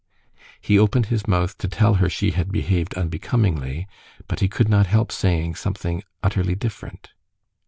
He 0.59 0.79
opened 0.79 1.05
his 1.13 1.27
mouth 1.27 1.59
to 1.59 1.67
tell 1.67 1.93
her 2.01 2.09
she 2.09 2.31
had 2.31 2.51
behaved 2.51 2.95
unbecomingly, 2.95 3.87
but 4.27 4.39
he 4.39 4.47
could 4.47 4.67
not 4.67 4.87
help 4.87 5.11
saying 5.11 5.53
something 5.53 6.01
utterly 6.23 6.55
different. 6.55 7.09